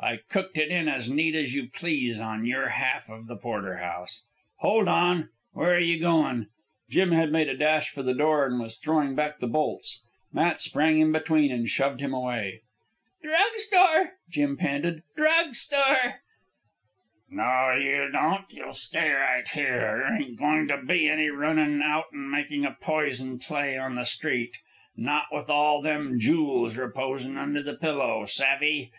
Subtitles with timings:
[0.00, 4.22] I cooked it in as neat as you please in your half the porterhouse.
[4.60, 5.28] Hold on!
[5.52, 6.48] Where're you goin'?"
[6.88, 10.00] Jim had made a dash for the door, and was throwing back the bolts.
[10.32, 12.62] Matt sprang in between and shoved him away.
[13.22, 15.02] "Drug store," Jim panted.
[15.18, 16.22] "Drug store."
[17.28, 18.50] "No you don't.
[18.50, 19.98] You'll stay right here.
[19.98, 24.04] There ain't goin' to be any runnin' out an' makin' a poison play on the
[24.04, 24.56] street
[24.96, 28.24] not with all them jools reposin' under the pillow.
[28.24, 28.90] Savve?